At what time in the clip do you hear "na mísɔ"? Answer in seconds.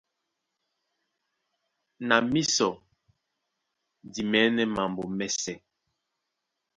2.07-2.69